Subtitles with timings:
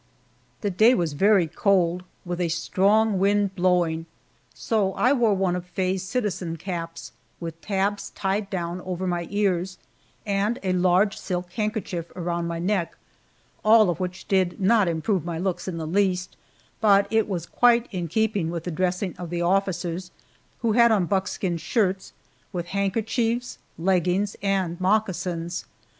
[0.61, 4.07] The day was very cold, with a strong wind blowing,
[4.51, 9.77] so I wore one of Faye's citizen caps, with tabs tied down over my ears,
[10.25, 12.97] and a large silk handkerchief around my neck,
[13.63, 16.35] all of which did not improve my looks in the least,
[16.79, 20.09] but it was quite in keeping with the dressing of the officers,
[20.63, 22.11] who had on buckskin shirts,
[22.51, 25.65] with handkerchiefs, leggings, and moccasins.